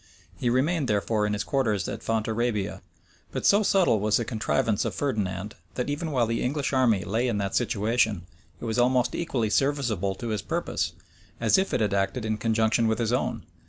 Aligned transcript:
He 0.35 0.49
remained 0.49 0.87
therefore 0.87 1.27
in 1.27 1.33
his 1.33 1.43
quarters 1.43 1.87
at 1.87 2.01
Fontarabia; 2.01 2.81
but 3.31 3.45
so 3.45 3.61
subtle 3.61 3.99
was 3.99 4.17
the 4.17 4.25
contrivance 4.25 4.83
of 4.83 4.95
Ferdinand, 4.95 5.53
that 5.75 5.91
even 5.91 6.09
while 6.09 6.25
the 6.25 6.41
English 6.41 6.73
army 6.73 7.03
lay 7.05 7.27
in 7.27 7.37
that 7.37 7.55
situation, 7.55 8.25
it 8.59 8.65
was 8.65 8.79
almost 8.79 9.13
equally 9.13 9.51
serviceable 9.51 10.15
to 10.15 10.29
his 10.29 10.41
purpose, 10.41 10.93
as 11.39 11.59
if 11.59 11.71
it 11.71 11.81
had 11.81 11.93
acted 11.93 12.25
in 12.25 12.37
conjunction 12.39 12.87
with 12.87 12.97
his 12.97 13.13
own. 13.13 13.43